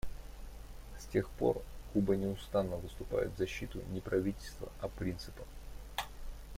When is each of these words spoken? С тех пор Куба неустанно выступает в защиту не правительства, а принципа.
С 0.97 1.05
тех 1.05 1.29
пор 1.29 1.61
Куба 1.93 2.15
неустанно 2.15 2.77
выступает 2.77 3.31
в 3.33 3.37
защиту 3.37 3.83
не 3.91 3.99
правительства, 4.01 4.71
а 4.79 4.87
принципа. 4.87 5.43